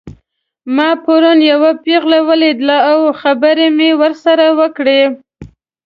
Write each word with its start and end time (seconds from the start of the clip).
ما 0.75 0.89
پرون 1.03 1.39
یوه 1.51 1.71
پیغله 1.83 2.19
ولیدله 2.27 2.77
او 2.91 2.97
خبرې 3.21 3.67
مې 3.77 3.89
ورسره 4.01 4.45
وکړې 4.59 5.01